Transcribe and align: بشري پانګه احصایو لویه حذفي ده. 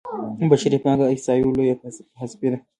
بشري 0.51 0.77
پانګه 0.83 1.05
احصایو 1.09 1.55
لویه 1.57 1.75
حذفي 2.19 2.47
ده. 2.51 2.57